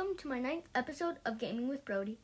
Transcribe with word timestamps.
welcome 0.00 0.16
to 0.16 0.28
my 0.28 0.38
ninth 0.38 0.64
episode 0.74 1.16
of 1.26 1.36
Gaming 1.36 1.68
with 1.68 1.84
Brody. 1.84 2.16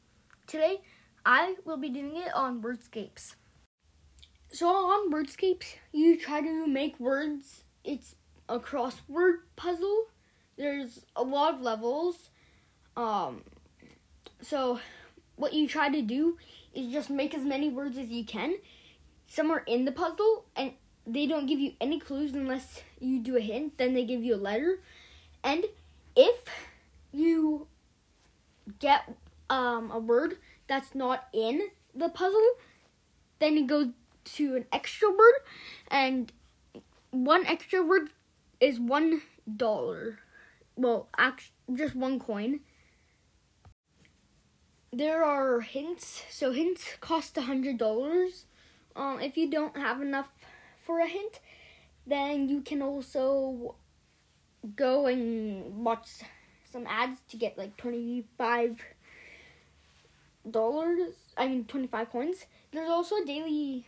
Today, 0.46 0.80
I 1.26 1.56
will 1.66 1.76
be 1.76 1.90
doing 1.90 2.16
it 2.16 2.34
on 2.34 2.62
Wordscapes. 2.62 3.34
So 4.50 4.66
on 4.66 5.12
Wordscapes, 5.12 5.74
you 5.92 6.18
try 6.18 6.40
to 6.40 6.66
make 6.66 6.98
words. 6.98 7.64
It's 7.84 8.14
a 8.48 8.58
crossword 8.58 9.40
puzzle. 9.56 10.06
There's 10.56 11.04
a 11.14 11.22
lot 11.22 11.52
of 11.52 11.60
levels. 11.60 12.30
Um, 12.96 13.42
so 14.40 14.80
what 15.34 15.52
you 15.52 15.68
try 15.68 15.90
to 15.90 16.00
do 16.00 16.38
is 16.72 16.90
just 16.90 17.10
make 17.10 17.34
as 17.34 17.44
many 17.44 17.68
words 17.68 17.98
as 17.98 18.08
you 18.08 18.24
can. 18.24 18.54
Some 19.26 19.50
are 19.50 19.64
in 19.66 19.84
the 19.84 19.92
puzzle, 19.92 20.46
and 20.56 20.72
they 21.06 21.26
don't 21.26 21.44
give 21.44 21.60
you 21.60 21.72
any 21.78 22.00
clues 22.00 22.32
unless 22.32 22.80
you 23.00 23.18
do 23.18 23.36
a 23.36 23.40
hint. 23.40 23.76
Then 23.76 23.92
they 23.92 24.06
give 24.06 24.24
you 24.24 24.34
a 24.34 24.36
letter, 24.36 24.80
and 25.44 25.66
if 26.16 26.42
you 27.12 27.66
get 28.78 29.14
um, 29.50 29.90
a 29.90 29.98
word 29.98 30.38
that's 30.66 30.94
not 30.94 31.28
in 31.32 31.68
the 31.94 32.08
puzzle, 32.08 32.50
then 33.38 33.56
you 33.56 33.66
go 33.66 33.92
to 34.24 34.56
an 34.56 34.66
extra 34.72 35.08
word, 35.08 35.34
and 35.88 36.32
one 37.10 37.46
extra 37.46 37.82
word 37.82 38.10
is 38.60 38.80
one 38.80 39.22
dollar. 39.56 40.18
Well, 40.76 41.08
actually, 41.16 41.54
just 41.74 41.94
one 41.94 42.18
coin. 42.18 42.60
There 44.92 45.24
are 45.24 45.60
hints, 45.60 46.22
so 46.30 46.52
hints 46.52 46.96
cost 47.00 47.36
a 47.36 47.42
hundred 47.42 47.78
dollars. 47.78 48.46
Um, 48.94 49.20
if 49.20 49.36
you 49.36 49.50
don't 49.50 49.76
have 49.76 50.00
enough 50.00 50.30
for 50.80 51.00
a 51.00 51.06
hint, 51.06 51.40
then 52.06 52.48
you 52.48 52.62
can 52.62 52.82
also 52.82 53.76
go 54.74 55.06
and 55.06 55.84
watch 55.84 56.22
some 56.76 56.86
ads 56.86 57.20
to 57.28 57.38
get 57.38 57.56
like 57.56 57.74
25 57.78 58.82
dollars 60.50 61.14
i 61.38 61.48
mean 61.48 61.64
25 61.64 62.10
coins. 62.10 62.46
There's 62.70 62.90
also 62.90 63.16
a 63.16 63.24
daily 63.24 63.86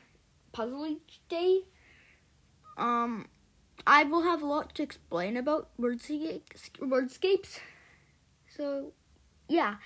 puzzle 0.52 0.86
each 0.86 1.20
day. 1.28 1.60
Um 2.78 3.26
i 3.86 4.04
will 4.04 4.22
have 4.22 4.42
a 4.42 4.46
lot 4.46 4.74
to 4.76 4.82
explain 4.82 5.36
about 5.36 5.68
wordscapes 5.78 6.70
wordscapes. 6.80 7.60
So 8.56 8.92
yeah 9.48 9.76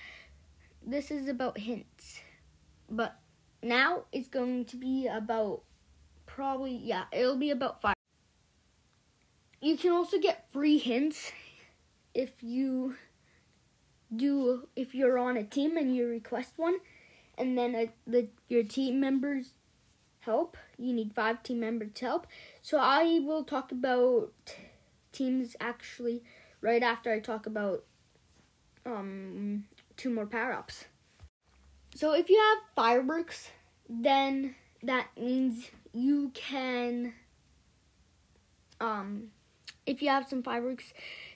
this 0.85 1.11
is 1.11 1.27
about 1.27 1.57
hints. 1.57 2.21
But 2.89 3.19
now 3.61 4.03
it's 4.13 4.29
going 4.29 4.65
to 4.65 4.77
be 4.77 5.07
about 5.07 5.63
probably 6.25 6.75
yeah 6.75 7.03
it'll 7.11 7.37
be 7.37 7.51
about 7.51 7.81
five. 7.81 7.95
You 9.59 9.77
can 9.77 9.91
also 9.91 10.17
get 10.19 10.47
free 10.51 10.77
hints 10.77 11.31
if 12.13 12.43
you 12.43 12.95
do 14.15 14.67
if 14.75 14.93
you're 14.93 15.17
on 15.17 15.37
a 15.37 15.43
team 15.43 15.77
and 15.77 15.95
you 15.95 16.07
request 16.07 16.53
one 16.57 16.77
and 17.37 17.57
then 17.57 17.73
a, 17.75 17.89
the 18.05 18.27
your 18.47 18.63
team 18.63 18.99
members 18.99 19.53
help 20.19 20.55
you 20.77 20.93
need 20.93 21.13
five 21.13 21.41
team 21.43 21.59
members 21.59 21.89
to 21.95 22.05
help. 22.05 22.27
So 22.61 22.77
i 22.77 23.19
will 23.23 23.43
talk 23.43 23.71
about 23.71 24.31
teams 25.11 25.55
actually 25.59 26.23
right 26.61 26.83
after 26.83 27.11
i 27.11 27.19
talk 27.19 27.45
about 27.45 27.83
um 28.85 29.65
two 29.95 30.09
more 30.09 30.25
power-ups. 30.25 30.85
So 31.95 32.13
if 32.13 32.29
you 32.29 32.37
have 32.37 32.75
fireworks 32.75 33.49
then 33.89 34.55
that 34.81 35.07
means 35.17 35.69
you 35.93 36.31
can 36.33 37.13
um 38.79 39.29
if 39.85 40.01
you 40.01 40.09
have 40.09 40.27
some 40.27 40.43
fireworks 40.43 40.93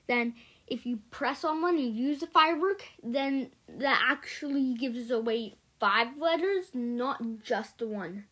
then 0.08 0.34
if 0.68 0.86
you 0.86 1.00
press 1.12 1.44
on 1.44 1.62
one 1.62 1.78
and 1.78 1.96
use 1.96 2.22
a 2.22 2.28
firework, 2.28 2.84
then 3.02 3.52
that 3.70 4.02
actually 4.06 4.74
gives 4.74 5.10
away 5.10 5.56
five 5.80 6.18
letters, 6.18 6.66
not 6.74 7.22
just 7.42 7.82
one. 7.82 8.26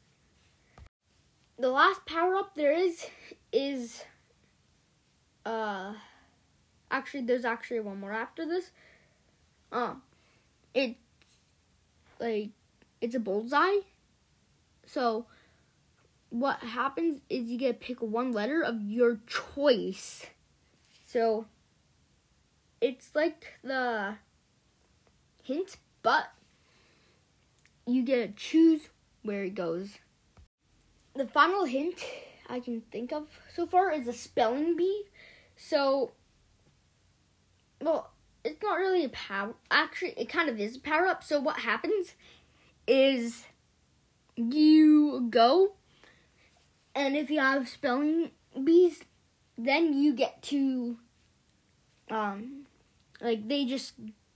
The 1.58 1.70
last 1.70 2.06
power 2.06 2.36
up 2.36 2.56
there 2.56 2.74
is 2.74 3.08
is 3.54 4.04
uh 5.46 5.94
actually 6.92 7.22
there's 7.22 7.46
actually 7.46 7.80
one 7.80 8.00
more 8.00 8.12
after 8.12 8.46
this. 8.46 8.72
Um 9.72 10.02
it's 10.74 11.00
like 12.20 12.50
it's 13.00 13.16
a 13.16 13.20
bullseye. 13.20 13.80
So 14.86 15.26
what 16.30 16.60
happens 16.60 17.22
is 17.30 17.50
you 17.50 17.58
get 17.58 17.80
to 17.80 17.88
pick 17.88 18.02
one 18.02 18.34
letter 18.34 18.62
of 18.62 18.82
your 18.82 19.20
choice. 19.26 20.26
So 21.08 21.46
it's 22.82 23.12
like 23.16 23.54
the 23.64 24.16
hint, 25.44 25.78
but 26.02 26.32
you 27.86 28.04
get 28.04 28.26
to 28.26 28.44
choose 28.44 28.90
where 29.24 29.44
it 29.44 29.56
goes. 29.56 30.00
The 31.16 31.28
final 31.28 31.66
hint 31.66 32.04
I 32.48 32.60
can 32.60 32.82
think 32.92 33.12
of 33.12 33.28
so 33.54 33.66
far 33.66 33.92
is 33.92 34.08
a 34.08 34.14
spelling 34.14 34.76
bee. 34.76 35.06
So, 35.56 36.12
well, 37.82 38.12
it's 38.44 38.62
not 38.62 38.78
really 38.78 39.06
a 39.06 39.10
power. 39.10 39.56
Actually, 39.72 40.14
it 40.18 40.30
kind 40.30 40.50
of 40.50 40.60
is 40.60 40.76
a 40.76 40.80
power 40.80 41.08
up. 41.08 41.24
So 41.24 41.40
what 41.40 41.60
happens 41.60 42.14
is 42.88 43.46
you 44.36 45.28
go, 45.30 45.74
and 46.94 47.16
if 47.16 47.30
you 47.30 47.40
have 47.40 47.68
spelling 47.68 48.32
bees, 48.64 49.04
then 49.58 49.94
you 49.94 50.14
get 50.14 50.42
to 50.44 50.98
um 52.12 52.65
like 53.22 53.48
they 53.48 53.66
just 53.66 53.94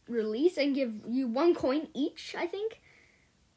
release 0.08 0.58
and 0.58 0.76
give 0.76 0.94
you 1.08 1.28
one 1.28 1.54
coin 1.54 1.88
each, 1.94 2.36
I 2.38 2.46
think. 2.46 2.82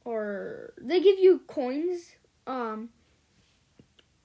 Or 0.04 0.72
they 0.80 1.00
give 1.00 1.18
you 1.18 1.42
coins 1.46 2.16
um 2.46 2.90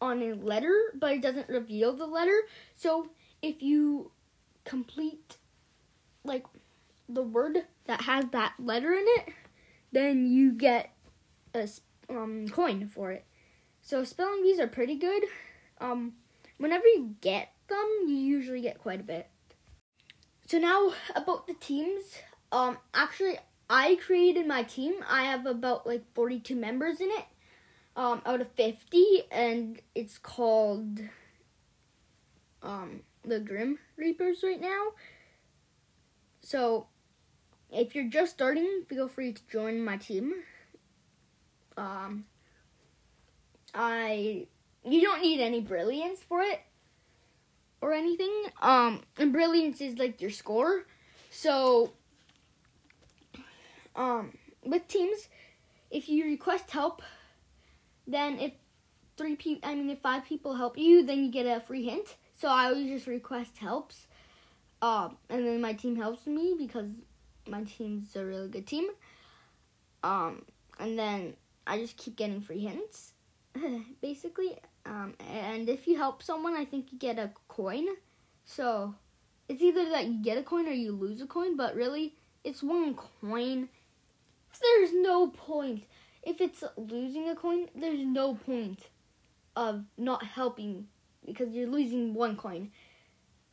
on 0.02 0.22
a 0.22 0.34
letter, 0.34 0.75
but 0.96 1.13
it 1.13 1.22
doesn't 1.22 1.50
reveal 1.50 1.94
the 1.94 2.06
letter. 2.06 2.41
So 2.75 3.09
if 3.41 3.62
you 3.62 4.12
complete 4.63 5.38
like 6.24 6.46
the 7.09 7.24
word 7.24 7.59
that 7.86 8.02
has 8.02 8.25
that 8.31 8.53
letter 8.59 8.91
in 8.91 9.06
it, 9.07 9.34
then 9.91 10.28
you 10.28 10.52
get 10.52 10.94
a 11.53 11.68
um, 12.09 12.47
coin 12.50 12.88
for 12.88 13.12
it. 13.12 13.25
So 13.81 14.03
spelling 14.03 14.44
bees 14.44 14.59
are 14.59 14.68
pretty 14.68 14.96
good. 14.96 15.24
Um, 15.80 16.13
whenever 16.57 16.86
you 16.86 17.16
get 17.22 17.53
them, 17.69 17.88
you 18.07 18.16
usually 18.16 18.62
get 18.62 18.80
quite 18.80 19.00
a 19.00 19.03
bit. 19.03 19.30
So 20.47 20.59
now 20.59 20.94
about 21.13 21.46
the 21.46 21.53
teams. 21.53 22.03
Um, 22.53 22.78
actually, 22.94 23.38
I 23.69 23.96
created 23.96 24.47
my 24.47 24.63
team. 24.63 24.94
I 25.08 25.24
have 25.24 25.46
about 25.46 25.85
like 25.85 26.06
42 26.16 26.56
members 26.56 27.02
in 27.02 27.09
it, 27.09 27.25
um, 27.97 28.22
out 28.25 28.40
of 28.40 28.50
50, 28.53 29.24
and 29.30 29.81
it's 29.94 30.18
called 30.18 31.02
um 32.63 33.02
the 33.25 33.41
Grim 33.41 33.78
Reapers 33.97 34.41
right 34.41 34.59
now. 34.59 34.94
So, 36.41 36.88
if 37.69 37.94
you're 37.94 38.10
just 38.10 38.31
starting, 38.31 38.83
feel 38.88 39.10
free 39.10 39.33
to 39.33 39.42
join 39.51 39.83
my 39.83 39.98
team. 39.98 40.33
Um, 41.75 42.24
I 43.74 44.48
you 44.86 45.01
don't 45.01 45.22
need 45.22 45.42
any 45.42 45.60
brilliance 45.60 46.22
for 46.24 46.42
it 46.42 46.62
or 47.81 47.94
anything. 47.94 48.33
Um, 48.62 49.01
and 49.18 49.31
brilliance 49.31 49.81
is 49.81 49.97
like 49.97 50.21
your 50.21 50.31
score. 50.31 50.85
So, 51.29 51.94
um, 53.95 54.38
with 54.63 54.88
teams, 54.88 55.29
if 55.91 56.09
you 56.09 56.25
request 56.25 56.71
help, 56.71 57.01
then 58.06 58.39
if 58.39 58.53
three 59.18 59.35
people, 59.35 59.69
I 59.69 59.75
mean, 59.75 59.89
if 59.89 60.00
five 60.00 60.25
people 60.25 60.56
help 60.56 60.77
you, 60.77 61.06
then 61.06 61.24
you 61.25 61.31
get 61.31 61.45
a 61.45 61.59
free 61.59 61.85
hint. 61.85 62.15
So 62.39 62.47
I 62.50 62.68
always 62.68 62.88
just 62.88 63.07
request 63.07 63.57
helps. 63.57 64.07
Um, 64.81 65.18
and 65.29 65.45
then 65.45 65.59
my 65.59 65.74
team 65.74 65.95
helps 65.95 66.27
me 66.27 66.56
because 66.57 66.91
my 67.47 67.63
team's 67.63 68.15
a 68.15 68.24
really 68.24 68.47
good 68.47 68.68
team. 68.68 68.88
Um, 70.03 70.45
and 70.79 70.97
then 70.97 71.33
I 71.65 71.79
just 71.79 71.97
keep 71.97 72.15
getting 72.15 72.41
free 72.41 72.59
hints, 72.59 73.13
basically. 74.01 74.57
Um, 74.88 75.16
and 75.34 75.68
if 75.68 75.86
you 75.86 75.98
help 75.98 76.24
someone, 76.24 76.56
I 76.56 76.63
think 76.63 76.92
you 76.92 76.98
get 76.98 77.19
a 77.19 77.31
coin. 77.48 77.88
So 78.45 78.95
it's 79.50 79.62
either 79.62 79.89
that 79.89 80.06
you 80.06 80.24
get 80.24 80.38
a 80.38 80.44
coin 80.44 80.68
or 80.68 80.72
you 80.72 80.94
lose 80.94 81.22
a 81.22 81.28
coin, 81.28 81.57
but 81.57 81.75
really, 81.75 82.16
it's 82.44 82.63
one 82.63 82.95
coin. 82.95 83.68
There's 84.62 84.94
no 84.94 85.28
point. 85.28 85.84
If 86.24 86.42
it's 86.42 86.63
losing 86.78 87.30
a 87.30 87.36
coin, 87.36 87.68
there's 87.75 88.00
no 88.00 88.36
point 88.36 88.88
of 89.56 89.84
not 89.98 90.24
helping 90.24 90.88
because 91.25 91.54
you're 91.54 91.68
losing 91.68 92.13
one 92.13 92.38
coin. 92.38 92.72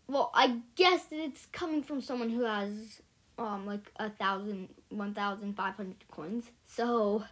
Well, 0.06 0.30
I 0.34 0.58
guess 0.76 1.06
it's 1.10 1.46
coming 1.46 1.82
from 1.82 2.00
someone 2.00 2.30
who 2.30 2.44
has 2.44 3.00
um 3.38 3.66
like 3.66 3.90
a 3.96 4.10
thousand, 4.10 4.68
one 4.90 5.14
thousand 5.14 5.56
five 5.56 5.74
hundred 5.74 6.06
coins. 6.10 6.44
So 6.64 7.24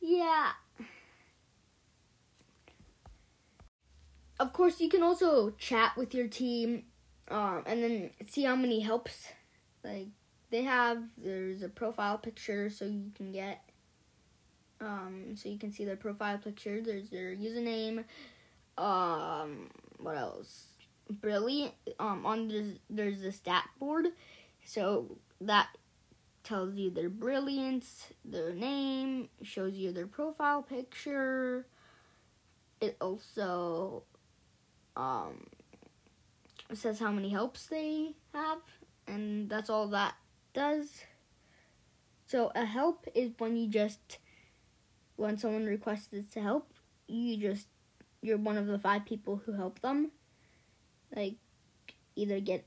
yeah. 0.00 0.50
Of 4.38 4.52
course, 4.52 4.80
you 4.80 4.88
can 4.88 5.02
also 5.02 5.50
chat 5.50 5.96
with 5.96 6.14
your 6.14 6.28
team 6.28 6.84
um, 7.28 7.62
and 7.66 7.82
then 7.82 8.10
see 8.28 8.44
how 8.44 8.56
many 8.56 8.80
helps 8.80 9.28
like 9.84 10.08
they 10.50 10.62
have. 10.62 11.02
There's 11.16 11.62
a 11.62 11.68
profile 11.68 12.18
picture 12.18 12.70
so 12.70 12.84
you 12.84 13.10
can 13.14 13.32
get 13.32 13.62
um 14.80 15.36
so 15.36 15.48
you 15.48 15.58
can 15.58 15.72
see 15.72 15.84
their 15.84 15.96
profile 15.96 16.38
picture. 16.38 16.80
There's 16.80 17.10
their 17.10 17.34
username 17.34 18.04
um 18.78 19.70
what 20.00 20.16
else? 20.16 20.68
Brilliant 21.10 21.74
um 21.98 22.26
on 22.26 22.48
this 22.48 22.78
there's 22.90 23.20
the 23.20 23.32
stat 23.32 23.64
board 23.78 24.08
so 24.64 25.18
that 25.40 25.68
tells 26.44 26.74
you 26.74 26.90
their 26.90 27.08
brilliance 27.08 28.08
their 28.24 28.52
name 28.52 29.28
shows 29.42 29.74
you 29.74 29.92
their 29.92 30.06
profile 30.06 30.62
picture. 30.62 31.66
It 32.80 32.96
also 33.00 34.02
um 34.96 35.46
says 36.74 36.98
how 36.98 37.10
many 37.10 37.28
helps 37.28 37.66
they 37.66 38.14
have 38.32 38.58
and 39.06 39.50
that's 39.50 39.68
all 39.68 39.88
that 39.88 40.14
does. 40.54 41.02
So 42.26 42.50
a 42.54 42.64
help 42.64 43.06
is 43.14 43.32
when 43.38 43.56
you 43.56 43.68
just 43.68 44.18
when 45.16 45.36
someone 45.36 45.66
requests 45.66 46.32
to 46.32 46.40
help 46.40 46.72
you 47.06 47.36
just 47.36 47.66
you're 48.22 48.38
one 48.38 48.56
of 48.56 48.66
the 48.66 48.78
five 48.78 49.04
people 49.04 49.42
who 49.44 49.52
help 49.52 49.80
them. 49.80 50.12
Like 51.14 51.34
either 52.16 52.40
get 52.40 52.66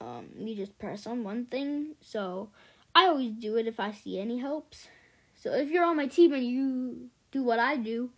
um 0.00 0.28
you 0.38 0.54
just 0.54 0.78
press 0.78 1.06
on 1.06 1.24
one 1.24 1.46
thing. 1.46 1.94
So 2.00 2.50
i 2.94 3.06
always 3.06 3.32
do 3.32 3.56
it 3.56 3.66
if 3.66 3.80
i 3.80 3.90
see 3.92 4.20
any 4.20 4.38
helps. 4.38 4.88
So 5.36 5.52
if 5.54 5.70
you're 5.70 5.84
on 5.84 5.96
my 5.96 6.06
team 6.06 6.32
and 6.32 6.44
you 6.44 7.08
do 7.32 7.42
what 7.42 7.58
i 7.60 7.76
do 7.76 8.10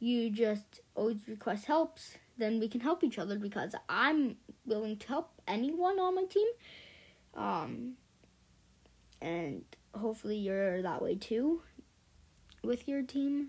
you 0.00 0.30
just 0.30 0.80
always 0.94 1.18
request 1.28 1.66
helps 1.66 2.16
then 2.40 2.58
we 2.60 2.68
can 2.68 2.80
help 2.80 3.04
each 3.04 3.18
other 3.18 3.38
because 3.38 3.74
i'm 3.88 4.36
willing 4.66 4.96
to 4.96 5.08
help 5.08 5.30
anyone 5.46 5.98
on 5.98 6.14
my 6.14 6.24
team 6.24 6.48
um 7.34 7.94
and 9.20 9.64
hopefully 9.94 10.36
you're 10.36 10.82
that 10.82 11.02
way 11.02 11.14
too 11.14 11.62
with 12.62 12.88
your 12.88 13.02
team 13.02 13.48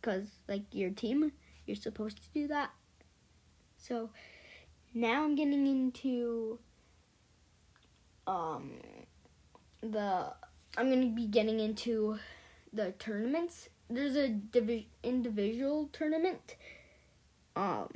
because 0.00 0.26
like 0.48 0.62
your 0.72 0.90
team 0.90 1.32
you're 1.66 1.76
supposed 1.76 2.22
to 2.22 2.28
do 2.32 2.46
that 2.46 2.70
so 3.76 4.10
now 4.96 5.24
I'm 5.24 5.34
getting 5.34 5.66
into 5.66 6.58
um 8.26 8.72
the 9.82 10.32
I'm 10.76 10.90
gonna 10.90 11.06
be 11.06 11.26
getting 11.26 11.60
into 11.60 12.18
the 12.72 12.92
tournaments. 12.92 13.68
There's 13.88 14.16
a 14.16 14.28
divi- 14.28 14.88
individual 15.02 15.88
tournament, 15.92 16.56
um, 17.54 17.88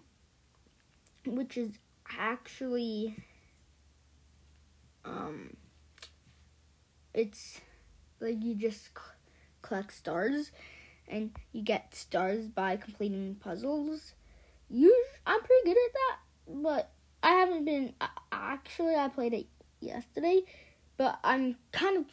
which 1.30 1.56
is 1.56 1.78
actually 2.18 3.16
um, 5.04 5.56
it's 7.14 7.60
like 8.20 8.42
you 8.42 8.54
just 8.54 8.84
c- 8.86 8.90
collect 9.62 9.92
stars, 9.92 10.52
and 11.08 11.30
you 11.52 11.62
get 11.62 11.94
stars 11.94 12.46
by 12.48 12.76
completing 12.76 13.36
puzzles. 13.36 14.12
You, 14.68 15.04
I'm 15.26 15.40
pretty 15.40 15.64
good 15.64 15.76
at 15.76 15.92
that 15.92 16.18
but 16.52 16.90
I 17.22 17.30
haven't 17.30 17.64
been. 17.64 17.94
Actually, 18.32 18.94
I 18.94 19.08
played 19.08 19.34
it 19.34 19.46
yesterday, 19.80 20.42
but 20.96 21.18
I'm 21.22 21.56
kind 21.72 21.98
of, 21.98 22.04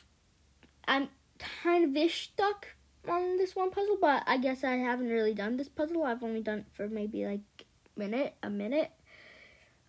I'm 0.88 1.10
kind 1.40 1.86
of 1.86 1.96
ish 1.96 2.30
stuck 2.32 2.68
on 3.08 3.38
this 3.38 3.56
one 3.56 3.72
puzzle. 3.72 3.98
But 4.00 4.24
I 4.28 4.38
guess 4.38 4.64
I 4.64 4.76
haven't 4.76 5.10
really 5.10 5.34
done 5.34 5.58
this 5.58 5.70
puzzle. 5.70 6.04
I've 6.04 6.24
only 6.24 6.42
done 6.42 6.60
it 6.60 6.66
for 6.74 6.88
maybe 6.88 7.26
like 7.26 7.66
a 7.96 8.00
minute, 8.00 8.36
a 8.44 8.50
minute. 8.50 8.92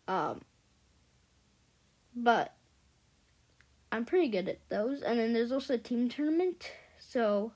Um, 0.09 0.41
but 2.17 2.55
I'm 3.93 4.05
pretty 4.05 4.29
good 4.29 4.49
at 4.49 4.59
those. 4.69 5.03
And 5.03 5.21
then 5.21 5.33
there's 5.33 5.53
also 5.53 5.75
a 5.75 5.79
team 5.79 6.09
tournament, 6.09 6.73
so 6.99 7.53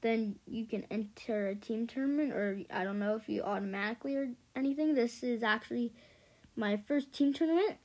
then 0.00 0.36
you 0.46 0.64
can 0.64 0.84
enter 0.90 1.48
a 1.48 1.54
team 1.54 1.86
tournament, 1.86 2.32
or 2.32 2.60
I 2.72 2.84
don't 2.84 2.98
know 2.98 3.14
if 3.14 3.28
you 3.28 3.42
automatically 3.42 4.16
or 4.16 4.30
anything. 4.56 4.94
This 4.94 5.22
is 5.22 5.42
actually 5.42 5.92
my 6.56 6.80
first 6.86 7.12
team 7.12 7.32
tournament. 7.32 7.76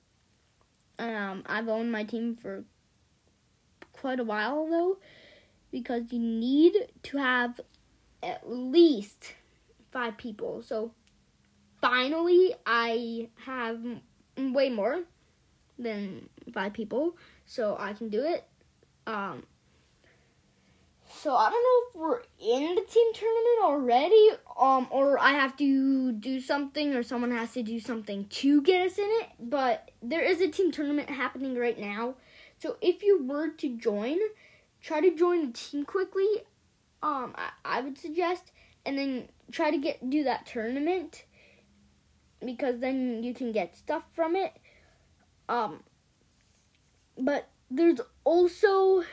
Um, 0.97 1.43
I've 1.45 1.67
owned 1.67 1.91
my 1.91 2.03
team 2.03 2.35
for 2.35 2.63
quite 3.91 4.19
a 4.19 4.23
while 4.23 4.67
though, 4.67 4.97
because 5.71 6.11
you 6.11 6.19
need 6.19 6.73
to 7.03 7.17
have 7.17 7.59
at 8.21 8.49
least 8.49 9.33
five 9.91 10.17
people. 10.17 10.61
So 10.61 10.93
finally, 11.83 12.55
I 12.65 13.27
have 13.45 13.79
way 14.37 14.69
more 14.69 15.01
than 15.77 16.29
five 16.53 16.71
people, 16.73 17.17
so 17.45 17.75
I 17.77 17.91
can 17.91 18.07
do 18.07 18.23
it. 18.23 18.45
Um, 19.05 19.43
so 21.09 21.35
I 21.35 21.49
don't 21.49 21.63
know 21.63 21.89
if 21.89 21.95
we're 21.95 22.21
in 22.39 22.75
the 22.75 22.81
team 22.81 23.13
tournament 23.13 23.63
already, 23.63 24.29
um, 24.57 24.87
or 24.91 25.19
I 25.19 25.33
have 25.33 25.57
to 25.57 26.13
do 26.13 26.39
something, 26.39 26.95
or 26.95 27.03
someone 27.03 27.31
has 27.31 27.51
to 27.53 27.63
do 27.63 27.81
something 27.81 28.27
to 28.27 28.61
get 28.61 28.87
us 28.87 28.97
in 28.97 29.09
it. 29.21 29.29
But 29.39 29.91
there 30.01 30.21
is 30.21 30.39
a 30.39 30.47
team 30.47 30.71
tournament 30.71 31.09
happening 31.09 31.57
right 31.57 31.77
now. 31.77 32.15
So 32.59 32.77
if 32.81 33.03
you 33.03 33.23
were 33.25 33.49
to 33.49 33.77
join, 33.77 34.19
try 34.81 35.01
to 35.01 35.13
join 35.13 35.47
the 35.47 35.51
team 35.51 35.83
quickly. 35.83 36.43
Um, 37.01 37.35
I, 37.35 37.49
I 37.65 37.81
would 37.81 37.97
suggest, 37.97 38.53
and 38.85 38.97
then 38.97 39.27
try 39.51 39.69
to 39.69 39.77
get 39.77 40.09
do 40.09 40.23
that 40.23 40.45
tournament 40.45 41.25
because 42.45 42.79
then 42.79 43.23
you 43.23 43.33
can 43.33 43.51
get 43.51 43.75
stuff 43.75 44.03
from 44.13 44.35
it. 44.35 44.53
Um, 45.49 45.83
but 47.17 47.49
there's 47.69 47.99
also 48.23 49.03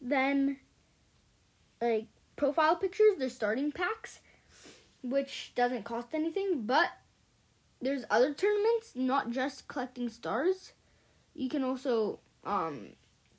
then 0.00 0.58
like 1.80 2.06
profile 2.36 2.76
pictures, 2.76 3.16
they're 3.18 3.28
starting 3.28 3.72
packs, 3.72 4.20
which 5.02 5.52
doesn't 5.54 5.84
cost 5.84 6.08
anything, 6.12 6.62
but 6.64 6.90
there's 7.80 8.04
other 8.10 8.34
tournaments, 8.34 8.92
not 8.94 9.30
just 9.30 9.68
collecting 9.68 10.08
stars. 10.08 10.72
You 11.34 11.48
can 11.48 11.64
also 11.64 12.18
um, 12.44 12.90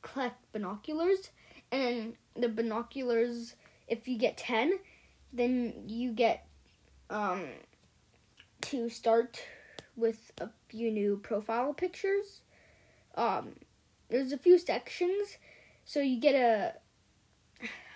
collect 0.01 0.51
binoculars, 0.51 1.29
and 1.71 2.15
the 2.35 2.49
binoculars, 2.49 3.55
if 3.87 4.07
you 4.07 4.17
get 4.17 4.37
10, 4.37 4.79
then 5.31 5.73
you 5.87 6.11
get 6.11 6.47
um, 7.09 7.45
to 8.61 8.89
start 8.89 9.43
with 9.95 10.31
a 10.39 10.49
few 10.67 10.91
new 10.91 11.17
profile 11.17 11.73
pictures. 11.73 12.41
Um, 13.15 13.55
there's 14.09 14.31
a 14.31 14.37
few 14.37 14.57
sections, 14.57 15.37
so 15.85 15.99
you 15.99 16.19
get 16.19 16.35
a 16.35 16.73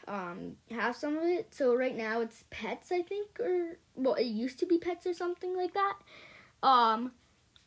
um 0.07 0.55
have 0.71 0.95
some 0.95 1.17
of 1.17 1.23
it. 1.23 1.53
So 1.53 1.75
right 1.75 1.95
now 1.95 2.21
it's 2.21 2.43
pets, 2.49 2.91
I 2.91 3.01
think, 3.01 3.39
or 3.39 3.77
well, 3.95 4.15
it 4.15 4.25
used 4.25 4.59
to 4.59 4.65
be 4.65 4.77
pets 4.77 5.05
or 5.05 5.13
something 5.13 5.55
like 5.55 5.73
that. 5.73 5.93
Um, 6.63 7.11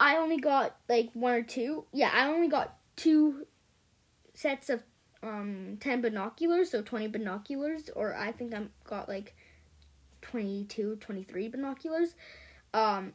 I 0.00 0.16
only 0.16 0.38
got 0.38 0.76
like 0.88 1.10
one 1.14 1.34
or 1.34 1.42
two. 1.42 1.84
Yeah, 1.92 2.10
I 2.12 2.28
only 2.28 2.48
got 2.48 2.76
two 2.96 3.46
sets 4.34 4.70
of 4.70 4.82
um 5.22 5.78
10 5.80 6.00
binoculars, 6.00 6.70
so 6.70 6.82
20 6.82 7.08
binoculars, 7.08 7.90
or 7.94 8.14
I 8.14 8.32
think 8.32 8.54
I 8.54 8.62
got 8.84 9.08
like 9.08 9.34
22, 10.22 10.96
23 10.96 11.48
binoculars. 11.48 12.14
Um, 12.74 13.14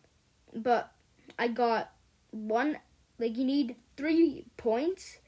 but 0.54 0.92
I 1.38 1.48
got 1.48 1.92
one, 2.32 2.78
like, 3.20 3.38
you 3.38 3.46
need 3.46 3.76
three 3.98 4.46
points 4.58 5.20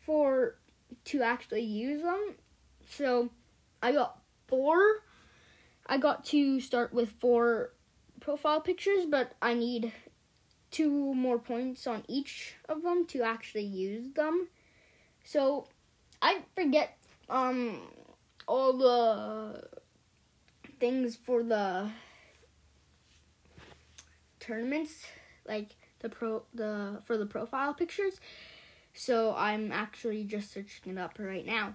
for 0.00 0.56
to 1.04 1.22
actually 1.22 1.62
use 1.62 2.02
them. 2.02 2.34
So 2.88 3.30
I 3.82 3.92
got 3.92 4.18
four. 4.48 4.80
I 5.86 5.98
got 5.98 6.24
to 6.26 6.60
start 6.60 6.92
with 6.92 7.12
four 7.20 7.72
profile 8.20 8.60
pictures, 8.60 9.06
but 9.06 9.32
I 9.40 9.54
need 9.54 9.92
two 10.70 11.14
more 11.14 11.38
points 11.38 11.86
on 11.86 12.04
each 12.06 12.54
of 12.68 12.82
them 12.82 13.06
to 13.06 13.22
actually 13.22 13.64
use 13.64 14.12
them. 14.14 14.48
So 15.24 15.66
I 16.22 16.42
forget 16.54 16.96
um 17.28 17.80
all 18.46 18.76
the 18.76 19.68
things 20.78 21.16
for 21.16 21.42
the 21.42 21.90
tournaments 24.50 25.06
like 25.46 25.76
the 26.00 26.08
pro 26.08 26.42
the 26.54 27.00
for 27.04 27.16
the 27.16 27.26
profile 27.26 27.72
pictures. 27.72 28.20
So 28.92 29.34
I'm 29.36 29.70
actually 29.70 30.24
just 30.24 30.52
searching 30.52 30.96
it 30.96 30.98
up 30.98 31.18
right 31.18 31.46
now. 31.46 31.74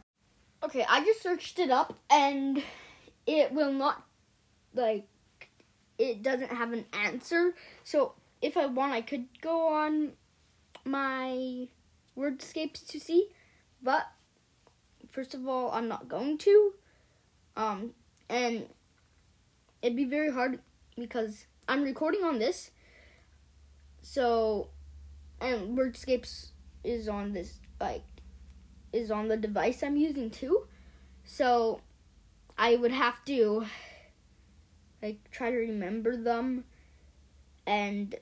Okay, 0.64 0.86
I 0.88 1.04
just 1.04 1.22
searched 1.22 1.60
it 1.60 1.70
up 1.70 1.98
and 2.10 2.62
it 3.26 3.54
will 3.54 3.72
not 3.72 4.04
like 4.74 5.08
it 5.98 6.22
doesn't 6.22 6.52
have 6.52 6.74
an 6.74 6.86
answer. 6.92 7.54
So 7.84 8.14
if 8.42 8.58
I 8.58 8.66
want 8.66 8.92
I 8.92 9.02
could 9.02 9.28
go 9.42 9.70
on 9.74 10.12
my 10.84 11.68
wordscapes 12.18 12.86
to 12.88 13.00
see, 13.00 13.30
but 13.82 14.08
first 15.10 15.34
of 15.34 15.48
all, 15.48 15.72
I'm 15.72 15.88
not 15.88 16.10
going 16.10 16.38
to. 16.40 16.74
Um 17.56 17.92
and 18.28 18.66
it'd 19.82 19.96
be 19.96 20.06
very 20.06 20.32
hard 20.32 20.60
because 20.98 21.46
I'm 21.68 21.84
recording 21.84 22.24
on 22.24 22.40
this. 22.40 22.72
So 24.02 24.70
and 25.42 25.78
wordscapes 25.78 26.52
is 26.84 27.08
on 27.08 27.34
this 27.34 27.60
like 27.80 28.04
is 28.94 29.12
on 29.12 29.28
the 29.28 29.38
device 29.38 29.84
I'm 29.84 29.98
using 29.98 30.30
too. 30.30 30.68
So 31.24 31.82
I 32.58 32.76
would 32.76 32.92
have 32.92 33.24
to 33.26 33.66
like 35.02 35.30
try 35.32 35.50
to 35.50 35.58
remember 35.58 36.16
them 36.16 36.66
and 37.66 38.16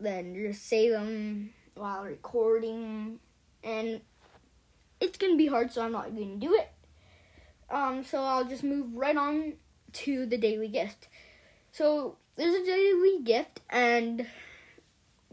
then 0.00 0.34
just 0.34 0.66
say 0.66 0.88
them 0.88 1.52
while 1.74 2.04
recording 2.04 3.18
and 3.62 4.00
it's 5.00 5.18
gonna 5.18 5.36
be 5.36 5.46
hard 5.46 5.72
so 5.72 5.82
I'm 5.82 5.92
not 5.92 6.14
gonna 6.14 6.36
do 6.36 6.54
it. 6.54 6.70
Um 7.70 8.02
so 8.02 8.22
I'll 8.22 8.44
just 8.44 8.64
move 8.64 8.94
right 8.94 9.16
on 9.16 9.54
to 9.92 10.24
the 10.24 10.38
daily 10.38 10.68
gift. 10.68 11.08
So 11.70 12.16
there's 12.36 12.54
a 12.54 12.64
daily 12.64 13.22
gift 13.22 13.60
and 13.70 14.26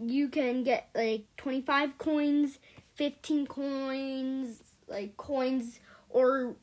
you 0.01 0.29
can 0.29 0.63
get 0.63 0.89
like 0.95 1.25
25 1.37 1.97
coins, 1.97 2.59
15 2.95 3.47
coins, 3.47 4.61
like 4.87 5.15
coins 5.17 5.79
or 6.09 6.55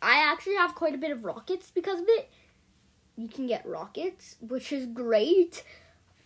I 0.00 0.30
actually 0.30 0.56
have 0.56 0.74
quite 0.74 0.94
a 0.94 0.98
bit 0.98 1.10
of 1.10 1.24
rockets 1.24 1.70
because 1.70 2.00
of 2.00 2.06
it. 2.08 2.30
You 3.16 3.28
can 3.28 3.46
get 3.46 3.66
rockets, 3.66 4.36
which 4.40 4.72
is 4.72 4.86
great. 4.86 5.64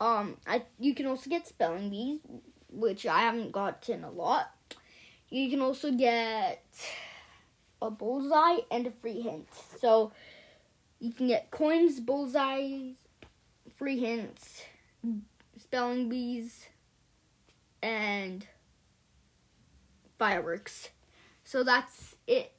Um, 0.00 0.37
I 0.47 0.62
you 0.78 0.95
can 0.95 1.07
also 1.07 1.31
get 1.31 1.47
spelling 1.47 1.90
bees, 1.90 2.21
which 2.71 3.07
I 3.07 3.21
haven't 3.21 3.52
gotten 3.52 4.04
a 4.04 4.11
lot. 4.11 4.52
You 5.31 5.49
can 5.49 5.61
also 5.61 5.90
get 5.90 6.64
a 7.81 7.90
bullseye 7.90 8.61
and 8.71 8.87
a 8.87 8.90
free 8.90 9.23
hint. 9.23 9.49
So 9.81 10.12
you 11.00 11.12
can 11.12 11.28
get 11.28 11.50
coins, 11.50 11.99
bullseyes, 11.99 12.97
free 13.83 13.99
hints, 13.99 14.62
spelling 15.59 16.09
bees, 16.09 16.69
and 17.83 18.47
fireworks. 20.17 20.91
So 21.43 21.65
that's 21.65 22.15
it 22.29 22.53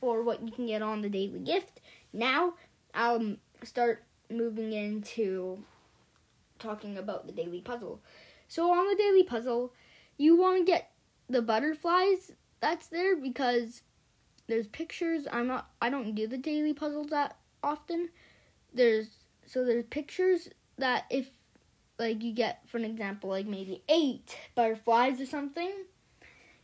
for 0.00 0.24
what 0.24 0.42
you 0.44 0.50
can 0.50 0.66
get 0.66 0.82
on 0.82 1.02
the 1.02 1.08
daily 1.08 1.38
gift. 1.38 1.80
Now 2.12 2.54
I'll 2.92 3.36
start 3.62 4.02
moving 4.28 4.72
into 4.72 5.62
talking 6.58 6.98
about 6.98 7.28
the 7.28 7.32
daily 7.32 7.60
puzzle. 7.60 8.00
So 8.48 8.72
on 8.72 8.88
the 8.88 8.96
daily 8.96 9.22
puzzle, 9.22 9.72
you 10.18 10.36
want 10.36 10.58
to 10.58 10.64
get 10.64 10.90
the 11.28 11.42
butterflies 11.42 12.32
that's 12.58 12.88
there 12.88 13.14
because 13.14 13.82
there's 14.48 14.66
pictures. 14.66 15.28
I'm 15.30 15.46
not 15.46 15.70
I 15.80 15.90
don't 15.90 16.16
do 16.16 16.26
the 16.26 16.38
daily 16.38 16.74
puzzles 16.74 17.10
that 17.10 17.36
often. 17.62 18.08
There's 18.74 19.21
so 19.46 19.64
there's 19.64 19.84
pictures 19.84 20.48
that 20.78 21.04
if 21.10 21.28
like 21.98 22.22
you 22.22 22.32
get 22.32 22.60
for 22.66 22.78
an 22.78 22.84
example 22.84 23.30
like 23.30 23.46
maybe 23.46 23.82
8 23.88 24.36
butterflies 24.54 25.20
or 25.20 25.26
something, 25.26 25.72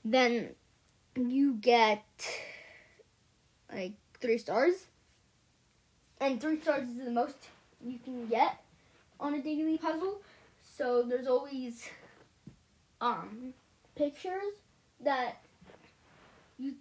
then 0.05 0.51
you 1.17 1.55
get 1.55 2.05
like 3.73 3.93
3 4.21 4.39
stars. 4.39 4.87
And 6.21 6.41
3 6.41 6.61
stars 6.61 6.89
is 6.89 7.05
the 7.05 7.11
most 7.11 7.37
you 7.85 7.99
can 8.05 8.27
get 8.27 8.63
on 9.21 9.35
a 9.35 9.43
daily 9.43 9.79
puzzle. 9.79 10.21
So 10.77 11.03
there's 11.03 11.27
always 11.27 11.89
um 13.01 13.55
pictures 13.95 14.55
that 15.01 15.41
you 16.59 16.75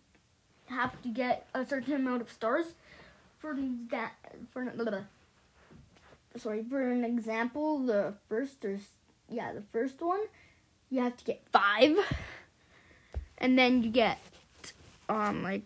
have 0.68 1.02
to 1.02 1.10
get 1.10 1.48
a 1.54 1.66
certain 1.66 1.94
amount 1.94 2.22
of 2.22 2.32
stars 2.32 2.74
for 3.40 3.56
that 3.92 4.14
for 4.52 4.66
blah, 4.66 5.02
sorry 6.38 6.64
for 6.64 6.92
an 6.92 7.04
example 7.04 7.80
the 7.80 8.14
first 8.30 8.64
or 8.64 8.80
yeah 9.30 9.54
the 9.54 9.64
first 9.72 10.02
one 10.02 10.22
you 10.90 11.02
have 11.02 11.18
to 11.18 11.26
get 11.26 11.42
five. 11.52 11.98
And 13.38 13.58
then 13.58 13.84
you 13.84 13.90
get 13.90 14.20
um 15.10 15.44
like 15.44 15.64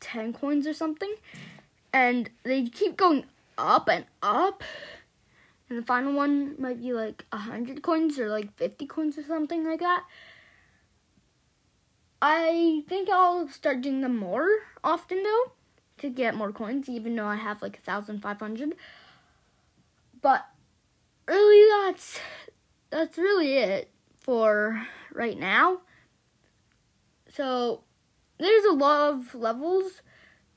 10 0.00 0.32
coins 0.32 0.66
or 0.66 0.72
something. 0.72 1.14
And 1.92 2.30
they 2.42 2.64
keep 2.64 2.96
going 2.96 3.24
up 3.56 3.88
and 3.88 4.06
up. 4.22 4.62
And 5.68 5.78
the 5.78 5.82
final 5.82 6.14
one 6.14 6.54
might 6.58 6.80
be 6.80 6.92
like 6.92 7.26
a 7.32 7.36
100 7.36 7.82
coins 7.82 8.18
or 8.18 8.28
like 8.28 8.56
50 8.56 8.86
coins 8.86 9.18
or 9.18 9.22
something 9.22 9.64
like 9.64 9.80
that. 9.80 10.04
I 12.20 12.82
think 12.88 13.08
I'll 13.08 13.48
start 13.48 13.82
doing 13.82 14.00
them 14.00 14.16
more 14.16 14.48
often 14.82 15.22
though 15.22 15.52
to 15.98 16.10
get 16.10 16.34
more 16.34 16.52
coins, 16.52 16.88
even 16.88 17.16
though 17.16 17.26
I 17.26 17.36
have 17.36 17.62
like 17.62 17.78
a 17.78 17.80
thousand 17.80 18.20
five 18.20 18.40
hundred. 18.40 18.74
But 20.20 20.46
really, 21.26 21.86
that's 21.86 22.20
that's 22.90 23.18
really 23.18 23.54
it 23.54 23.90
for 24.20 24.86
right 25.12 25.38
now. 25.38 25.80
So 27.28 27.82
there's 28.38 28.64
a 28.64 28.72
lot 28.72 29.12
of 29.12 29.34
levels. 29.34 30.02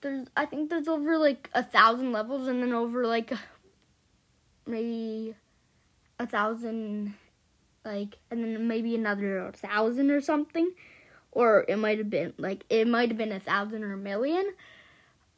There's 0.01 0.27
I 0.36 0.45
think 0.45 0.69
there's 0.69 0.88
over 0.88 1.17
like 1.17 1.50
a 1.53 1.63
thousand 1.63 2.12
levels, 2.12 2.48
and 2.48 2.62
then 2.62 2.74
over 2.74 3.05
like 3.05 3.33
maybe 4.65 5.36
a 6.19 6.27
thousand, 6.27 7.15
like, 7.83 8.17
and 8.29 8.43
then 8.43 8.67
maybe 8.67 8.95
another 8.95 9.51
thousand 9.55 10.12
or 10.12 10.21
something 10.21 10.71
or 11.31 11.65
it 11.67 11.77
might 11.77 11.98
have 11.98 12.10
been 12.10 12.33
like 12.38 12.65
it 12.69 12.88
might 12.88 13.10
have 13.10 13.17
been 13.17 13.31
a 13.31 13.39
thousand 13.39 13.83
or 13.83 13.93
a 13.93 13.98
million 13.98 14.45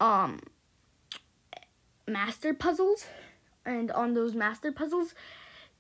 um 0.03 0.39
master 2.05 2.53
puzzles. 2.53 3.07
And 3.65 3.89
on 3.91 4.13
those 4.13 4.36
master 4.36 4.74
puzzles 4.74 5.15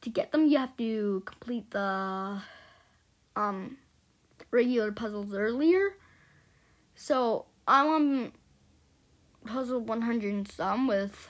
to 0.01 0.09
get 0.09 0.31
them 0.31 0.47
you 0.47 0.57
have 0.57 0.75
to 0.77 1.21
complete 1.25 1.69
the 1.71 2.41
um 3.35 3.77
regular 4.49 4.91
puzzles 4.91 5.33
earlier. 5.33 5.97
So 6.95 7.45
i'm 7.67 7.87
on 7.87 8.31
puzzle 9.45 9.81
100 9.81 10.33
and 10.33 10.47
some 10.49 10.87
with 10.87 11.27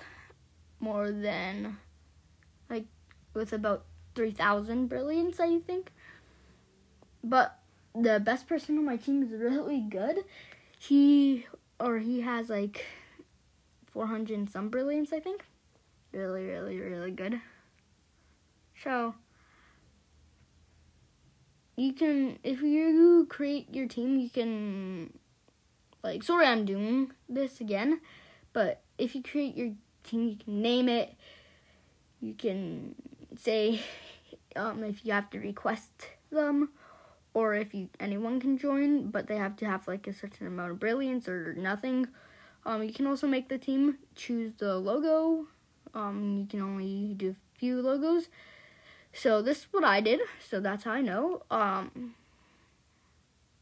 more 0.80 1.12
than 1.12 1.78
like 2.70 2.86
with 3.34 3.54
about 3.54 3.86
3000 4.14 4.88
brilliance 4.88 5.40
i 5.40 5.60
think. 5.60 5.92
But 7.24 7.58
the 7.96 8.20
best 8.20 8.48
person 8.48 8.78
on 8.78 8.86
my 8.86 8.98
team 8.98 9.24
is 9.24 9.32
really 9.32 9.80
good. 9.80 10.26
He 10.78 11.46
or 11.84 12.00
he 12.00 12.22
has 12.22 12.50
like 12.50 12.86
400 13.92 14.38
and 14.38 14.50
some 14.50 14.70
brilliance, 14.70 15.12
I 15.12 15.20
think. 15.20 15.44
Really, 16.14 16.46
really, 16.46 16.80
really 16.80 17.12
good. 17.12 17.42
So 18.82 19.16
you 21.76 21.94
can 21.94 22.40
if 22.44 22.62
you 22.62 23.26
create 23.30 23.74
your 23.74 23.88
team, 23.88 24.20
you 24.20 24.30
can 24.30 25.12
like 26.04 26.24
sorry 26.24 26.46
I'm 26.46 26.66
doing 26.66 27.12
this 27.28 27.60
again, 27.60 28.00
but 28.54 28.82
if 28.98 29.16
you 29.16 29.22
create 29.24 29.56
your 29.56 29.72
team, 30.04 30.28
you 30.28 30.38
can 30.38 30.62
name 30.62 30.88
it. 30.88 31.14
You 32.22 32.34
can 32.34 32.96
say 33.38 33.82
um, 34.56 34.84
if 34.84 35.06
you 35.06 35.12
have 35.12 35.30
to 35.32 35.40
request 35.40 36.08
them 36.32 36.70
or 37.34 37.56
if 37.56 37.74
you 37.74 37.90
anyone 38.00 38.40
can 38.40 38.58
join, 38.58 39.10
but 39.10 39.28
they 39.28 39.38
have 39.38 39.56
to 39.58 39.66
have 39.66 39.88
like 39.88 40.08
a 40.08 40.14
certain 40.14 40.48
amount 40.48 40.72
of 40.72 40.80
brilliance 40.80 41.28
or 41.28 41.54
nothing. 41.54 42.08
Um, 42.66 42.84
you 42.84 42.94
can 42.94 43.08
also 43.08 43.28
make 43.28 43.50
the 43.50 43.58
team 43.58 43.98
choose 44.16 44.54
the 44.54 44.78
logo. 44.78 45.48
Um, 45.94 46.38
you 46.40 46.46
can 46.46 46.62
only 46.62 47.14
do 47.16 47.32
a 47.32 47.60
few 47.60 47.82
logos. 47.82 48.30
So 49.14 49.42
this 49.42 49.60
is 49.60 49.68
what 49.72 49.84
I 49.84 50.02
did. 50.02 50.22
So 50.48 50.60
that's 50.60 50.84
how 50.84 50.92
I 50.92 51.02
know. 51.02 51.44
Um, 51.52 52.16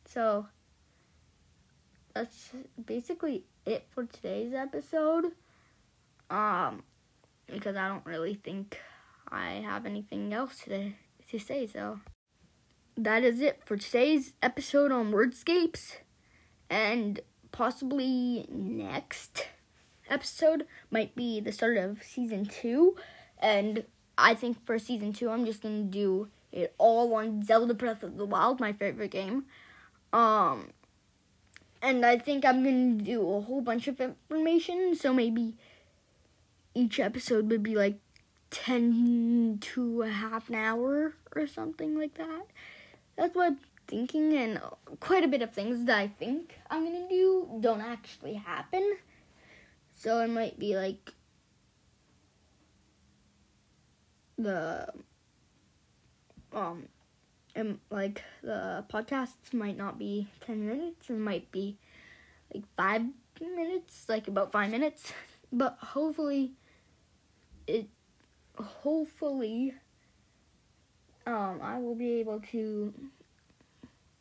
so 0.05 0.47
that's 2.13 2.51
basically 2.85 3.43
it 3.65 3.87
for 3.93 4.05
today's 4.05 4.53
episode. 4.53 5.31
Um, 6.29 6.83
because 7.47 7.75
I 7.75 7.87
don't 7.89 8.05
really 8.05 8.35
think 8.35 8.79
I 9.29 9.63
have 9.65 9.85
anything 9.85 10.33
else 10.33 10.59
to 10.65 10.91
to 11.29 11.39
say. 11.39 11.65
So 11.67 11.99
that 12.97 13.23
is 13.23 13.39
it 13.41 13.61
for 13.65 13.77
today's 13.77 14.33
episode 14.41 14.91
on 14.91 15.11
Wordscapes. 15.11 15.97
And 16.69 17.19
possibly 17.51 18.45
next 18.49 19.47
episode 20.09 20.65
might 20.89 21.15
be 21.15 21.39
the 21.39 21.51
start 21.51 21.77
of 21.77 22.03
season 22.03 22.45
two. 22.45 22.95
And 23.39 23.85
I 24.17 24.33
think 24.33 24.65
for 24.65 24.77
season 24.79 25.13
two, 25.13 25.29
I'm 25.29 25.45
just 25.45 25.61
gonna 25.61 25.83
do 25.83 26.29
it 26.51 26.73
all 26.77 27.13
on 27.15 27.43
Zelda 27.43 27.73
Breath 27.73 28.03
of 28.03 28.17
the 28.17 28.25
Wild, 28.25 28.59
my 28.59 28.73
favorite 28.73 29.11
game. 29.11 29.45
Um, 30.13 30.69
and 31.81 32.05
I 32.05 32.17
think 32.17 32.45
I'm 32.45 32.63
gonna 32.63 33.01
do 33.03 33.21
a 33.21 33.41
whole 33.41 33.61
bunch 33.61 33.87
of 33.87 33.99
information. 33.99 34.95
So 34.95 35.13
maybe 35.13 35.55
each 36.73 36.99
episode 36.99 37.49
would 37.49 37.63
be 37.63 37.75
like 37.75 37.99
10 38.51 39.59
to 39.61 40.01
a 40.03 40.09
half 40.09 40.49
an 40.49 40.55
hour 40.55 41.15
or 41.33 41.47
something 41.47 41.97
like 41.97 42.15
that 42.15 42.45
that's 43.21 43.35
what 43.35 43.47
I'm 43.49 43.59
thinking, 43.87 44.33
and 44.33 44.59
quite 44.99 45.23
a 45.23 45.27
bit 45.27 45.43
of 45.43 45.51
things 45.51 45.85
that 45.85 45.95
I 45.95 46.07
think 46.07 46.57
I'm 46.71 46.83
gonna 46.83 47.07
do 47.07 47.59
don't 47.61 47.81
actually 47.81 48.33
happen. 48.33 48.97
So 49.95 50.21
it 50.21 50.29
might 50.29 50.57
be 50.57 50.75
like 50.75 51.13
the 54.39 54.87
um 56.51 56.87
and 57.55 57.77
like 57.91 58.23
the 58.41 58.83
podcasts 58.91 59.53
might 59.53 59.77
not 59.77 59.99
be 59.99 60.27
10 60.47 60.67
minutes 60.67 61.09
it 61.09 61.19
might 61.19 61.51
be 61.51 61.77
like 62.51 62.63
5 62.75 63.03
minutes 63.39 64.05
like 64.09 64.27
about 64.27 64.51
5 64.51 64.71
minutes 64.71 65.13
but 65.51 65.77
hopefully 65.79 66.53
it 67.67 67.87
hopefully 68.57 69.75
um 71.31 71.59
I 71.61 71.77
will 71.77 71.95
be 71.95 72.13
able 72.19 72.41
to 72.51 72.93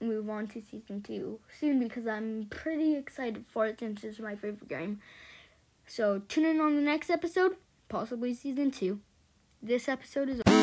move 0.00 0.30
on 0.30 0.46
to 0.48 0.60
season 0.60 1.02
2 1.02 1.38
soon 1.58 1.78
because 1.78 2.06
I'm 2.06 2.46
pretty 2.50 2.96
excited 2.96 3.44
for 3.52 3.66
it 3.66 3.80
since 3.80 4.02
it's 4.02 4.18
my 4.18 4.34
favorite 4.34 4.68
game 4.68 5.00
so 5.86 6.22
tune 6.28 6.46
in 6.46 6.60
on 6.60 6.76
the 6.76 6.82
next 6.82 7.10
episode 7.10 7.56
possibly 7.88 8.32
season 8.32 8.70
2 8.70 8.98
this 9.62 9.88
episode 9.88 10.30
is. 10.30 10.59